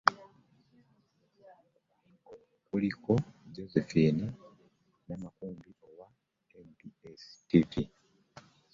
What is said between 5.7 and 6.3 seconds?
owa